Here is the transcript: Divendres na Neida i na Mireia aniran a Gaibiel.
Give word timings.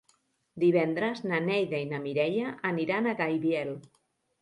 Divendres 0.63 1.21
na 1.27 1.43
Neida 1.51 1.83
i 1.83 1.87
na 1.93 2.01
Mireia 2.09 2.57
aniran 2.73 3.07
a 3.15 3.19
Gaibiel. 3.25 3.75